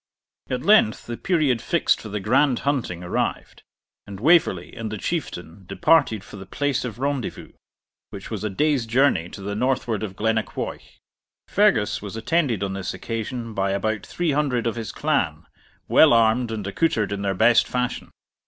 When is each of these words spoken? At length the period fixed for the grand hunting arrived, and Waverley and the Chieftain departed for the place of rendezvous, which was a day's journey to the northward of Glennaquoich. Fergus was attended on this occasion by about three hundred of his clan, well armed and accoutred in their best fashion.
At 0.49 0.63
length 0.63 1.05
the 1.05 1.15
period 1.15 1.61
fixed 1.61 2.01
for 2.01 2.09
the 2.09 2.19
grand 2.19 2.57
hunting 2.65 3.03
arrived, 3.03 3.61
and 4.07 4.19
Waverley 4.19 4.75
and 4.75 4.91
the 4.91 4.97
Chieftain 4.97 5.63
departed 5.67 6.23
for 6.23 6.37
the 6.37 6.47
place 6.47 6.83
of 6.83 6.97
rendezvous, 6.97 7.51
which 8.09 8.31
was 8.31 8.43
a 8.43 8.49
day's 8.49 8.87
journey 8.87 9.29
to 9.29 9.41
the 9.41 9.53
northward 9.53 10.01
of 10.01 10.15
Glennaquoich. 10.15 10.97
Fergus 11.47 12.01
was 12.01 12.15
attended 12.15 12.63
on 12.63 12.73
this 12.73 12.95
occasion 12.95 13.53
by 13.53 13.73
about 13.73 14.03
three 14.03 14.31
hundred 14.31 14.65
of 14.65 14.73
his 14.75 14.91
clan, 14.91 15.45
well 15.87 16.13
armed 16.13 16.49
and 16.49 16.65
accoutred 16.65 17.11
in 17.11 17.21
their 17.21 17.35
best 17.35 17.67
fashion. 17.67 18.09